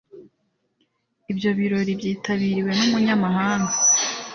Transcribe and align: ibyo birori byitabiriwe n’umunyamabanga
ibyo 1.31 1.49
birori 1.57 1.91
byitabiriwe 1.99 2.71
n’umunyamabanga 2.77 3.73